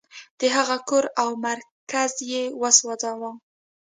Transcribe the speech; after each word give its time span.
د 0.39 0.41
هغه 0.55 0.77
کور 0.89 1.05
او 1.21 1.29
مرکز 1.47 2.11
یې 2.31 2.43
وسوځاوه. 2.61 3.31